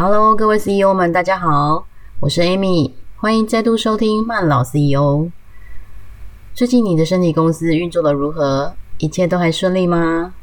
[0.00, 1.84] Hello，各位 CEO 们，大家好，
[2.20, 5.28] 我是 Amy，欢迎再度收听慢老 CEO。
[6.54, 8.76] 最近你的身体公司运作的如何？
[8.98, 10.34] 一切都还顺利吗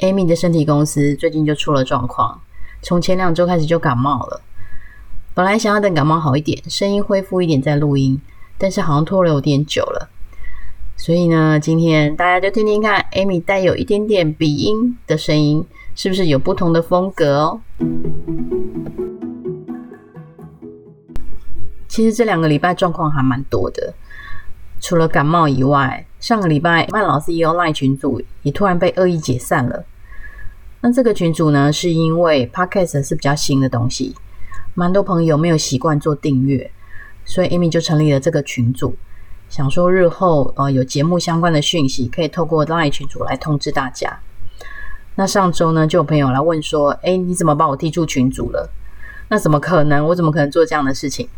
[0.00, 2.40] ？Amy 的身体公司最近就出了状况，
[2.82, 4.40] 从前两周开始就感冒了。
[5.32, 8.20] 本来想要等感冒好一点，声音恢复一点再录音，
[8.58, 10.10] 但是好像拖了有点久了。
[11.02, 15.64] 所以呢，今天大家就听听看，Amy 带有一点点鼻音的声音，
[15.94, 17.60] 是不是有不同的风格哦？
[21.88, 23.94] 其实这两个礼拜状况还蛮多的，
[24.78, 29.82] 除了感冒以外，上个礼拜曼老师也有赖群组也突然被恶意解散了。
[30.82, 34.14] 那这个群组呢，是因为 Podcast 是比较新的东西，
[34.74, 36.70] 蛮多朋友没有习惯做订阅，
[37.24, 38.94] 所以 Amy 就成立了这个群组。
[39.50, 44.20] 想说日后呃有节目相关的讯息，可以透过 LINE 群组来通知大家。
[45.16, 48.70] 那上周呢，就有朋友来问说：“哎，你怎么把我踢出群组了？”
[49.28, 50.06] 那怎么可能？
[50.06, 51.28] 我怎么可能做这样的事情？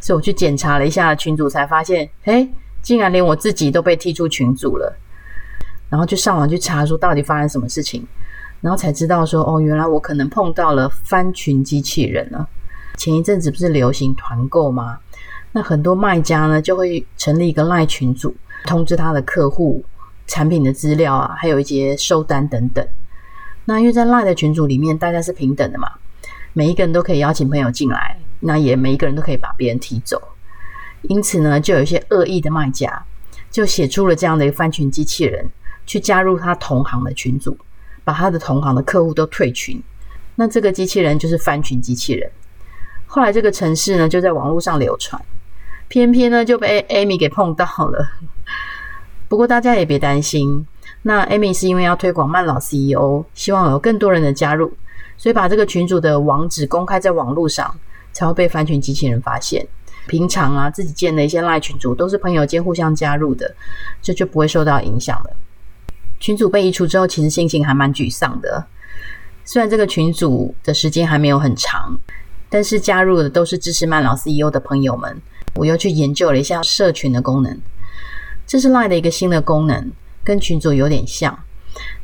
[0.00, 2.48] 所以我去检查了一下群组，才发现，哎，
[2.80, 4.96] 竟然连我自己都被踢出群组了。
[5.90, 8.06] 然后就上网去查，说到底发生什么事情，
[8.62, 12.48] 然后才知道说，哦，原来我可能碰到了翻群机器人了。
[12.96, 14.98] 前一阵子不是流行团购吗？
[15.52, 18.34] 那很多卖家呢，就会成立一个赖群组，
[18.64, 19.84] 通知他的客户
[20.26, 22.86] 产品的资料啊，还有一些收单等等。
[23.64, 25.90] 那因为在赖的群组里面，大家是平等的嘛，
[26.52, 30.20] 每一个人都可以邀请朋友进来，那也每一个人都可以把别人踢走。
[31.02, 33.04] 因此呢，就有一些恶意的卖家，
[33.50, 35.44] 就写出了这样的一个翻群机器人，
[35.84, 37.56] 去加入他同行的群组，
[38.04, 39.82] 把他的同行的客户都退群。
[40.36, 42.30] 那这个机器人就是翻群机器人。
[43.06, 45.20] 后来这个城市呢，就在网络上流传。
[45.90, 48.08] 偏偏呢就被 Amy 给碰到了，
[49.26, 50.64] 不过大家也别担心，
[51.02, 54.72] 那 Amy 是因为要推广慢老 CEO，希望有更多人的加入，
[55.16, 57.76] 所以把这个群主的网址公开在网络上，
[58.12, 59.66] 才会被翻群机器人发现。
[60.06, 63.52] 平常啊自己建的一些赖群主都是朋友间互相加入的，
[64.00, 65.30] 这就不会受到影响了。
[66.20, 68.64] 群主被移除之后，其实心情还蛮沮丧的，
[69.44, 71.98] 虽然这个群主的时间还没有很长，
[72.48, 75.20] 但是加入的都是支持慢老 CEO 的朋友们。
[75.56, 77.58] 我又去研究了一下社群的功能，
[78.46, 79.90] 这是 Line 的一个新的功能，
[80.22, 81.38] 跟群组有点像，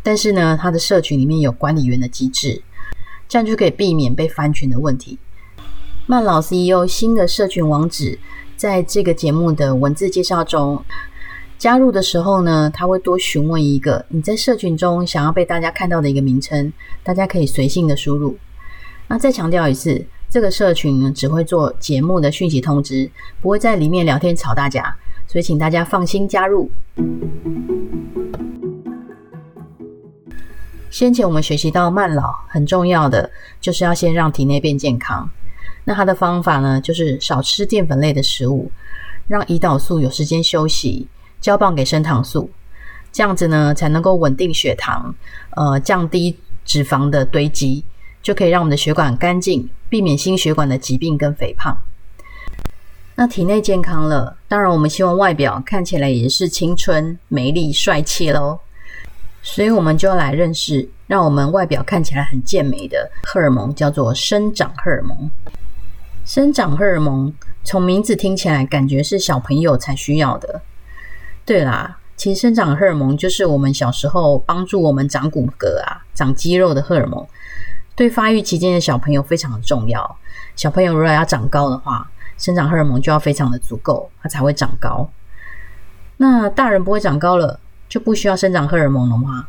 [0.03, 2.61] 但是呢，它的社群里面有管理员的机制，
[3.29, 5.19] 这样就可以避免被翻群的问题。
[6.07, 8.19] 曼老 CEO 新的社群网址，
[8.57, 10.85] 在这个节目的文字介绍中，
[11.57, 18.37] 加入的时候呢，他会多询问一个你在社群中想要被大家看到的一个名称，大家可以随性的输入。
[19.09, 20.05] 那再强调一次。
[20.29, 23.11] 这个社群呢，只会做节目的讯息通知，
[23.41, 24.95] 不会在里面聊天吵大家，
[25.27, 26.71] 所以请大家放心加入。
[30.91, 35.29] 先前我们学习到慢老很重要的就是要先让体内变健康，
[35.85, 38.71] 那它的方法呢，就是少吃淀粉类的食物，
[39.27, 41.07] 让胰岛素有时间休息，
[41.41, 42.51] 交棒给升糖素，
[43.13, 45.15] 这样子呢才能够稳定血糖，
[45.51, 47.85] 呃，降低脂肪的堆积。
[48.27, 51.79] 就可以让我们的血管干净，避免心血管的疾病跟肥胖。
[53.15, 58.59] 那体内健康了，当然我们希望外表看起来也是青春、美丽、帅气喽。
[59.45, 65.31] 所以，我们就要来认识让我们外表看起来很健美的荷尔蒙，叫做生长荷尔蒙。
[66.25, 67.33] 生长荷尔蒙
[67.63, 70.61] 从名字听起来，感觉是小朋友才需要的。
[71.45, 77.25] 对啦，其实生长荷尔蒙就是我们小时候帮助我们长骨骼啊、长肌肉的荷尔蒙。
[77.97, 80.19] 对发育期间的小朋友非常的重要。
[80.55, 85.11] 小朋友如果要长高的话，生长荷尔蒙就要非常的足够，它才会长高。
[86.19, 87.59] 那大人不会长高了，
[87.89, 89.47] 就不需要生长荷尔蒙了吗？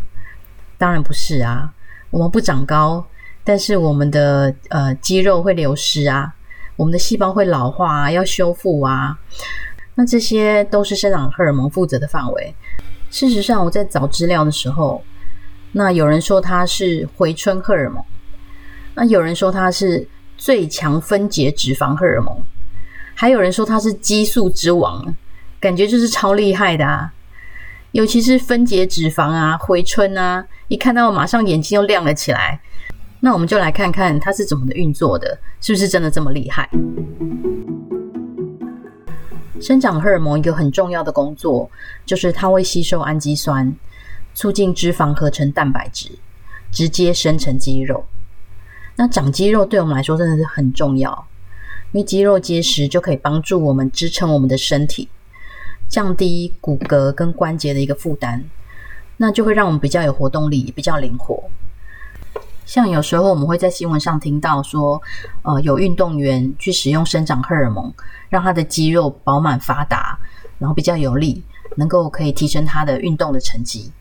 [0.78, 1.74] 当然不是啊。
[2.10, 3.06] 我们不长高，
[3.44, 6.34] 但是我们的呃肌肉会流失啊，
[6.78, 9.20] 我们的细胞会老化啊，要修复啊。
[9.96, 12.56] 那这些都是生长荷尔蒙负责的范围。
[13.12, 15.04] 事实上，我在找资料的时候，
[15.74, 18.02] 那有人说它是回春荷尔蒙。
[19.00, 20.08] 那有人说它是
[20.40, 22.36] 最强分解脂肪荷尔蒙，
[23.14, 25.16] 还有人说它是激素之王，
[25.60, 27.14] 感觉就是超厉害的啊！
[27.92, 32.60] 尤其是分解脂肪啊、回春啊，一看到马上眼睛又亮了起来。
[33.20, 36.68] 那我们就来看看它是怎么的运作的，是不是真的这么厉害？
[39.62, 41.70] 生长荷尔蒙一个很重要的工作，
[42.04, 43.72] 就是它会吸收氨基酸，
[44.34, 46.10] 促进脂肪合成蛋白质，
[46.72, 48.04] 直接生成肌肉。
[48.98, 51.28] 那长肌肉对我们来说真的是很重要，
[51.92, 55.08] 因为肌肉结实就可以帮助我们支撑我们的身体，
[55.88, 58.44] 降低骨骼跟关节的一个负担，
[59.18, 61.44] 那就会让我们比较有活动力，比较灵活。
[62.66, 65.02] 像有时候我们会在新闻上听到说，
[65.44, 67.94] 呃，有运动员去使用生长荷尔蒙，
[68.30, 70.20] 让他的肌肉饱满发达，
[70.58, 71.44] 然后比较有力，
[71.76, 73.92] 能够可以提升他的运动的成绩。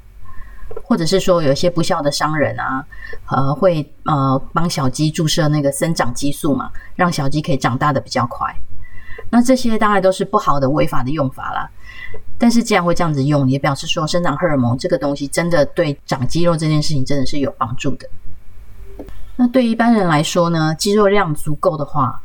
[0.83, 2.85] 或者是说，有一些不孝的商人啊，
[3.29, 8.55] 呃，会呃帮小鸡注射那个生长激素嘛，让小鸡可以长大的比较快。
[9.31, 11.69] 那这些当然都是不好的违法的用法啦。
[12.39, 18.09] 但是既然会这样子用，也表示说生长荷尔蒙这个东西真的对长肌肉这件事情真的是有帮助的。
[19.37, 22.21] 那对一般人来说呢，肌肉量足够的话，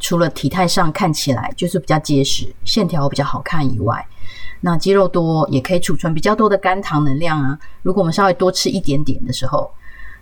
[0.00, 4.06] 除了体态上看起来就是比较结实、线条比较好看以外，
[4.60, 7.58] 那肌肉多也可以储存比较多的肝糖能量啊。
[7.82, 9.70] 如果我们稍微多吃一点点的时候，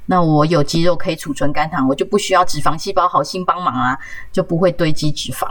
[0.07, 3.99] 那我有肌肉可以储存肝糖，我就不需要脂肪细胞好心帮忙啊，
[4.31, 5.49] 就不会堆积脂肪。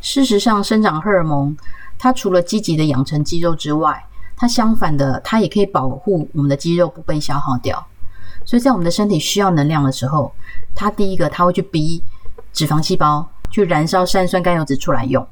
[0.00, 1.54] 事实上，生长荷尔蒙
[1.98, 4.02] 它除了积极的养成肌肉之外，
[4.34, 7.86] 它相反的，它也可以保护我们的肌肉不被消耗掉。
[8.46, 10.32] 所以在我们的身体需要能量的时候，
[10.74, 12.02] 它第一个它会去逼
[12.54, 15.26] 脂肪细胞去燃烧三酸甘油脂出来用。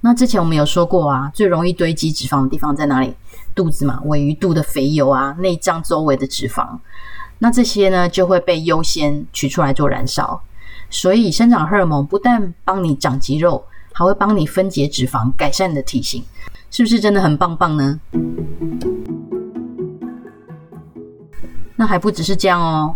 [0.00, 3.14] 那之前我们有说过啊，最容易堆积脂肪的地方在哪里？
[3.54, 6.78] 肚子嘛，尾鱼肚的肥油啊，内脏周围的脂肪，
[7.38, 10.42] 那这些呢就会被优先取出来做燃烧。
[10.90, 16.22] 所以生长荷尔蒙不但帮你长肌肉，还会帮你分解脂肪，改善你的体型，
[16.70, 17.98] 是不是真的很棒棒呢？
[21.74, 22.94] 那还不只是这样哦，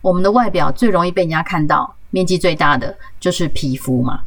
[0.00, 4.22] 我们的外表最容易被人家看到，面积最大的就是皮肤嘛。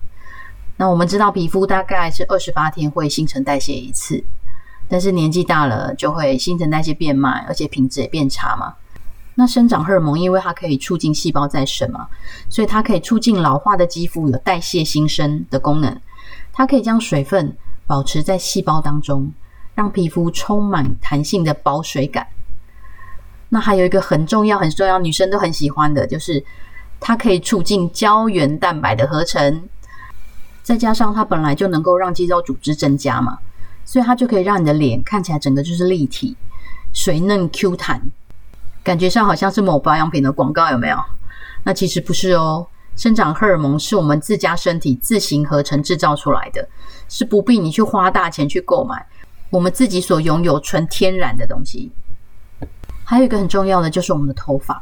[0.83, 4.21] 那我们知道皮肤大概是二十八天会新陈代谢一次，
[4.89, 8.73] 但是年纪大了就会新陈代谢变慢，而且品质也变差嘛。
[9.35, 12.09] 那生长荷尔蒙因为它可以促进细胞再生嘛，
[12.49, 15.97] 所以它可以促进老化的肌肤有代谢新生的功能，
[16.51, 17.55] 它可以将水分
[17.87, 19.31] 保持在细胞当中，
[19.75, 22.27] 让皮肤充满弹性的保水感。
[23.47, 26.43] 那还有一个很重要、很重要，女生都很喜欢的，就是
[26.99, 29.69] 它可以促进胶原蛋白的合成，
[30.63, 33.37] 再加上它本来就能够让肌肉组织增加嘛，
[33.85, 36.35] 所以它就可以让你的脸看起来整个就是立体、
[36.93, 38.01] 水嫩 Q 弹，
[38.81, 40.97] 感觉上好像是某保养品的广告，有没有？
[41.63, 42.65] 那其实不是哦，
[42.95, 46.67] 生长荷尔蒙是我们自家身体自行合成制造出来的，
[47.09, 49.05] 是不必你去花大钱去购买，
[49.49, 51.91] 我们自己所拥有纯天然的东西。
[53.03, 54.81] 还有一个很重要的就是我们的头发，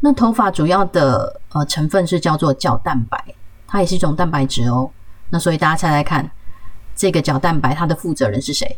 [0.00, 3.22] 那头发主要的呃成分是叫做角蛋白，
[3.70, 4.90] 它也是一种蛋白质哦。
[5.30, 6.28] 那所以大家猜猜看，
[6.96, 8.76] 这个角蛋白它的负责人是谁？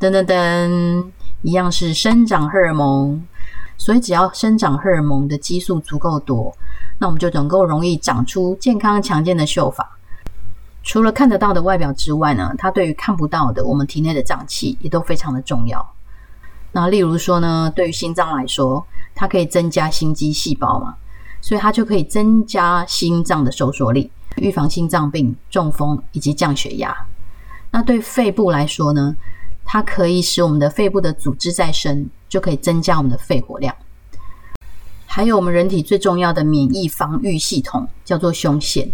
[0.00, 1.06] 噔噔噔，
[1.42, 3.24] 一样是生长荷尔蒙。
[3.76, 6.52] 所以只要生长荷尔蒙的激素足够多，
[6.98, 9.98] 那我们就能够容易长出健康强健的秀发。
[10.82, 15.84] 除了看得到的外表之外呢，它对于看不到的我们体内的脏器也都非常的重要。
[16.72, 18.84] 那例如说呢，对于心脏来说，
[19.14, 20.94] 它可以增加心肌细胞嘛，
[21.40, 26.94] 所以它就可以增加心脏的收缩力，预防心脏病、中风以及降血压。
[27.70, 29.16] 那对肺部来说呢，
[29.64, 33.74] 它可以使我们的肺部的组织再生，就可以增加我们的肺活量。
[35.06, 38.90] 还有我们人体最重要的免疫防御系统叫做胸腺，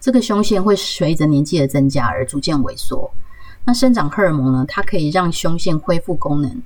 [0.00, 3.10] 这个胸腺会随着年纪的增加而逐渐萎缩。
[3.64, 6.62] 那生长荷尔蒙呢，它可以让胸腺恢复功能。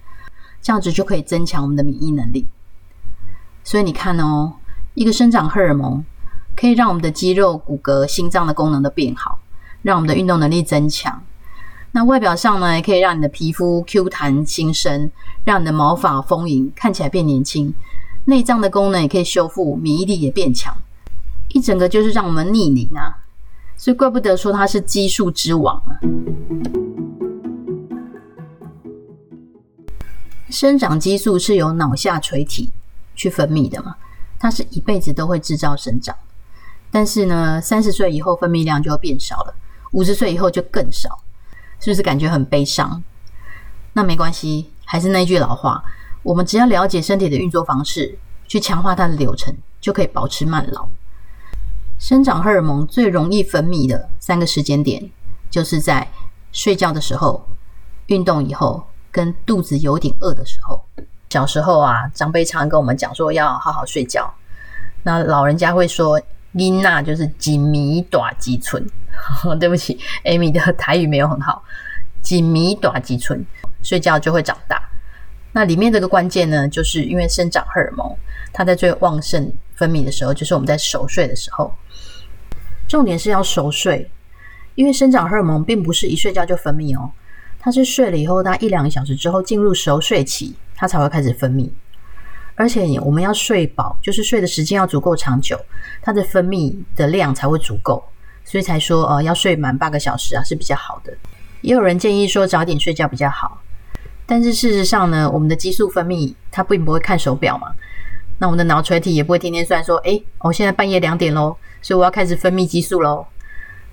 [0.61, 2.47] 这样子就可以增强我们的免疫能力。
[3.63, 4.55] 所以你看哦，
[4.95, 6.05] 一个生长荷尔蒙
[6.59, 9.39] 可以让我们的肌肉、骨骼、心脏的功能都变好，
[9.83, 11.23] 让我们的运动能力增强。
[11.93, 15.09] 那外表上呢，也可以让你的皮肤 Q 弹新生，
[15.45, 17.73] 让你的毛发丰盈，看起来变年轻。
[18.25, 20.77] 内脏的功能也可以修复，免疫力也变强，
[21.51, 23.23] 一整个就是让我们逆龄啊！
[23.77, 25.95] 所以怪不得说它是激素之王啊。
[30.51, 32.69] 生长激素是由脑下垂体
[33.15, 33.95] 去分泌的嘛？
[34.41, 36.15] 它是一辈子都会制造生长，
[36.91, 39.55] 但是呢，三十岁以后分泌量就会变少了，
[39.93, 41.21] 五十岁以后就更少，
[41.81, 43.03] 是不是感觉很悲伤？
[43.93, 45.83] 那没关系，还是那句老话，
[46.23, 50.89] 我们只要了解身体的运作方式，去强化它的流程，就可以保持慢老。
[51.99, 55.11] 生长荷尔蒙最容易分泌的三个时间点，
[55.51, 56.09] 就是在
[56.53, 57.49] 睡觉的时候、
[58.07, 58.85] 运动以后。
[59.11, 60.85] 跟肚子有点饿的时候，
[61.31, 64.33] 小时候啊，长辈常跟我们讲说要好好睡觉。
[65.03, 66.21] 那老人家会说
[66.53, 68.85] “琳娜就是紧迷短肌村”，
[69.61, 71.63] 对不起，Amy 的台语没有很好
[72.23, 73.45] ，“紧迷短肌村”，
[73.83, 74.83] 睡觉就会长大。
[75.53, 78.17] 那里面这个关键呢，就是因为生长荷尔蒙
[78.53, 81.73] 它在最旺盛分泌的时候，就是我们在熟睡的时候。
[82.87, 84.11] 重点是要熟睡，
[84.75, 87.11] 因为生长荷尔蒙并不是一睡觉就分泌哦。
[87.59, 91.69] 它是睡了以后，它一两个小时之后进入熟睡期，它才会开始分泌。
[92.59, 95.57] 而且我们要睡饱，就是睡的时间要足够长久，
[96.03, 98.03] 它的分泌的量才会足够，
[98.45, 101.17] 所以才说呃要睡满八个小时啊是比较好的。
[101.61, 103.63] 也有人建议说早点睡觉比较好，
[104.27, 107.73] 但是事实上呢，我们的激素分泌它并不会看手表嘛，
[108.39, 113.25] 那我们的脑垂体也不会天天算说，诶，我现在半夜两点喽，所以我要开始分泌激素喽。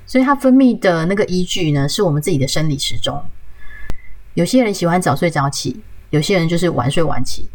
[0.08, 3.24] 所以它分泌的那个依据呢，是我们自己的生理时钟。
[4.34, 5.80] 有些人喜欢早睡早起，
[6.10, 7.48] 有些人就是晚睡晚起。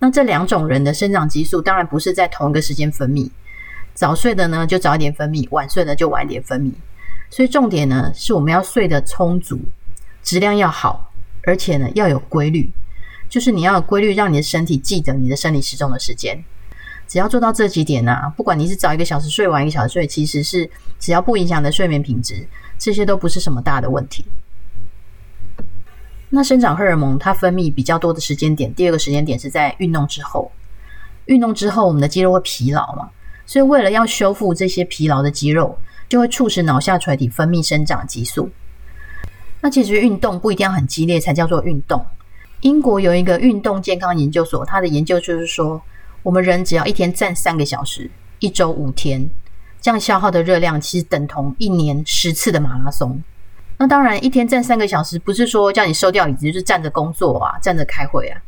[0.00, 3.30] 那这两种人的生长激素当然不是在同一个时间分泌，
[3.94, 6.72] 早睡的呢就早一点分泌，晚睡的就晚一点分泌。
[7.30, 9.58] 所以重点呢是我们要睡得充足，
[10.22, 11.12] 质量要好，
[11.42, 12.70] 而且呢要有规律，
[13.28, 16.42] 就是你要有规律，让你的身体记得你的生理时钟的时间。
[17.06, 22.46] 只要做到这几点呢，不管你是早一个小时睡，晚一个小时睡，其实是只要不影响的睡眠品质，
[22.78, 24.24] 这些都不是什么大的问题。
[26.30, 30.50] 那生长荷尔蒙它分泌比较多的时间点，第二个时间点是在运动之后。
[31.26, 33.10] 运动之后，我们的肌肉会疲劳嘛，
[33.44, 38.48] 所以为了要修复这些疲劳的肌肉，就会促使脑下垂体分泌生长激素。
[39.60, 42.04] 那其实运动不一定要很激烈才叫做运动。
[42.60, 45.80] 英国有一个运动健康研究所，它的研究就是说，
[46.22, 49.28] 我们人只要一天站三个小时，一周五天，
[49.80, 53.22] 这样消耗的热量其实等同一年十次的马拉松。
[53.80, 58.42] 那当然，一天站三个小时，不是说叫你收掉椅子，就是站着工作啊，站着开会啊，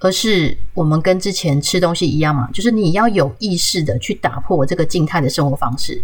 [0.00, 6.02] 而是我们跟之前吃东西一样嘛，就是你要有意识的去打破这个静态的生活方式。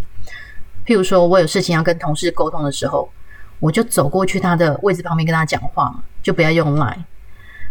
[0.86, 3.10] 譬如说，我有事情要跟同事沟通的时候，
[3.58, 7.04] 我就走过去他的位置旁边跟他讲话嘛，就不要用麦。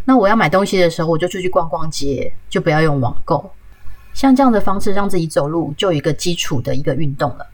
[0.03, 3.49] 那我要买东西的时候，我就出去逛逛街，就不要用网购。
[4.13, 7.47] 像这样的方式，让自己走路就有一个基础的一个运动了。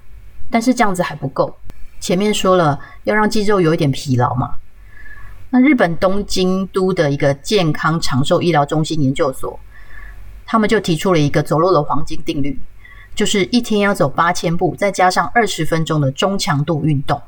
[0.50, 1.55] 但是这样子还不够。
[2.00, 4.56] 前面说了要让肌肉有一点疲劳嘛，
[5.50, 9.60] 那日本东京都的一个健康长寿医疗中心研究所，
[10.46, 12.60] 他们就提出了一个走路的黄金定律，
[13.15, 17.22] 就是一天要走八千步，再加上二十分钟的中强度运动。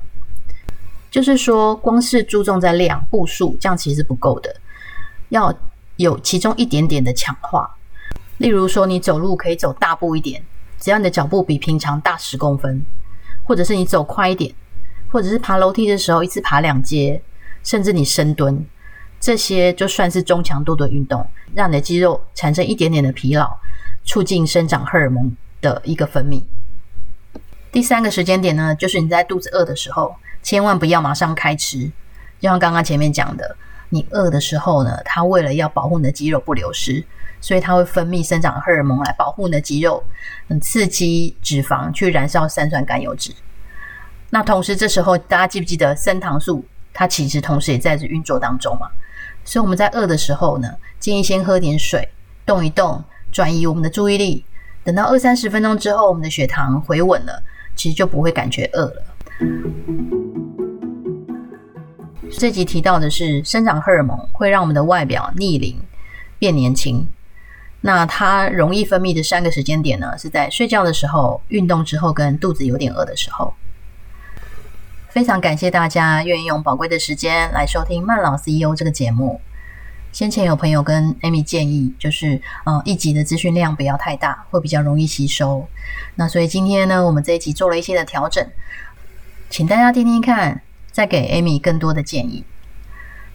[1.09, 4.55] 就是说，光是注重在量步数，这样其实不够的，
[5.27, 5.53] 要
[5.97, 7.75] 有其中一点点的强化。
[8.37, 10.41] 例如说，你走路可以走大步一点，
[10.79, 12.85] 只要你的脚步比平常大十公分，
[13.43, 14.55] 或者是你走快一点。
[15.11, 17.21] 或者是爬楼梯的时候，一次爬两阶，
[17.63, 18.65] 甚至你深蹲，
[19.19, 23.59] 这些就算是中强度的运动，让你的肌肉产生一点点的疲劳，
[24.05, 26.41] 促进生长荷尔蒙的一个分泌。
[27.71, 31.91] 第三个时间点呢，就是你在肚子饿的时候，千万不要马上开吃。
[32.39, 33.55] 就像刚刚前面讲的，
[33.89, 37.03] 你饿的时候呢，它为了要保护你的肌肉不流失，
[37.39, 40.03] 所以它会分泌生长荷尔蒙来保护你的肌肉，
[40.47, 43.31] 嗯，刺激脂肪去燃烧三酸甘油脂。
[44.33, 46.63] 那同时，这时候大家记不记得升糖素？
[46.93, 48.87] 它其实同时也在这运作当中嘛。
[49.43, 52.07] 所以我们在饿的时候呢，建议先喝点水，
[52.45, 54.45] 动一动，转移我们的注意力。
[54.83, 57.43] 等到二三十分钟之后，我们的血糖回稳了，
[57.75, 59.03] 其实就不会感觉饿了。
[62.31, 65.77] 这集提到的是生长荷尔蒙会让我们的外表逆龄
[66.39, 67.05] 变年轻。
[67.81, 73.53] 那它容易分泌的三个时间点呢，是在睡觉的时候、运动之后跟肚子有点饿的时候。
[75.11, 79.41] 非常感谢大家愿意用宝贵的时间来收听慢老 CEO 这个节目。
[80.13, 85.67] 先前有朋友跟 Amy 建议，就是呃一集的资讯量不要太大，会比较容易吸收。
[86.15, 88.45] 那所以今天呢，我们这一集做了一些的调整，
[89.49, 90.61] 请大家听听看，
[90.93, 92.45] 再给 Amy 更多的建议。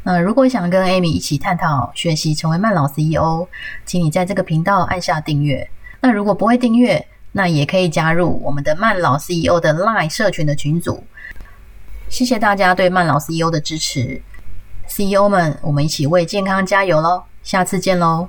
[0.02, 3.47] 那如果想跟 Amy 一起探讨学习成为慢老 CEO，
[3.85, 5.68] 请你在这个频道按下订阅。
[6.00, 11.04] 那如果不会订阅，那也可以加入我们的慢老 CEO 的 Line 社群的群组。
[12.09, 14.23] 谢谢大家对曼老 CEO 的支持
[14.87, 17.25] ，CEO 们，我们一起为健康加油喽！
[17.43, 18.29] 下次见喽。